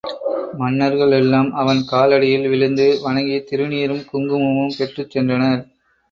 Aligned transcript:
மன்னர்கள் 0.53 1.11
எல்லாம் 1.11 1.49
அவன் 1.53 1.81
காலடியில் 1.91 2.47
விழுந்து 2.47 2.99
வணங்கித் 3.03 3.45
திருநீறும் 3.49 4.01
குங்குமமும் 4.09 4.73
பெற்றுச் 4.79 5.13
சென்றனர். 5.13 5.61